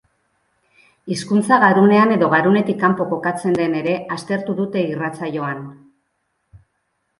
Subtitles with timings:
[1.15, 5.63] Hizkuntza garunean edo garunetik kanpo kokatzen den ere aztertu dute irratsaioan.